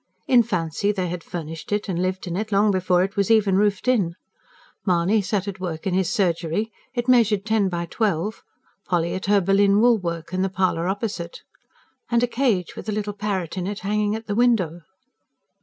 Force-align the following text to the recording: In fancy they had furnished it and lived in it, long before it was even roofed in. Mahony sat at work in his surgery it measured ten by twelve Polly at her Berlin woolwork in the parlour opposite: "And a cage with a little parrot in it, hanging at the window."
In 0.25 0.41
fancy 0.41 0.91
they 0.91 1.09
had 1.09 1.23
furnished 1.23 1.71
it 1.71 1.87
and 1.87 2.01
lived 2.01 2.25
in 2.25 2.35
it, 2.35 2.51
long 2.51 2.71
before 2.71 3.03
it 3.03 3.15
was 3.15 3.29
even 3.29 3.55
roofed 3.55 3.87
in. 3.87 4.15
Mahony 4.83 5.21
sat 5.21 5.47
at 5.47 5.59
work 5.59 5.85
in 5.85 5.93
his 5.93 6.09
surgery 6.09 6.71
it 6.95 7.07
measured 7.07 7.45
ten 7.45 7.69
by 7.69 7.85
twelve 7.85 8.43
Polly 8.87 9.13
at 9.13 9.27
her 9.27 9.39
Berlin 9.39 9.79
woolwork 9.79 10.33
in 10.33 10.41
the 10.41 10.49
parlour 10.49 10.87
opposite: 10.87 11.43
"And 12.09 12.23
a 12.23 12.27
cage 12.27 12.75
with 12.75 12.89
a 12.89 12.91
little 12.91 13.13
parrot 13.13 13.59
in 13.59 13.67
it, 13.67 13.81
hanging 13.81 14.15
at 14.15 14.25
the 14.25 14.33
window." 14.33 14.81